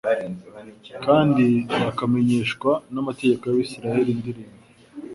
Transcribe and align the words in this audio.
kandi 1.05 1.45
bakamenyeshwa 1.83 2.71
n'amateka 2.93 3.43
y'Abisirayeli. 3.47 4.11
Indirimbo, 4.15 4.61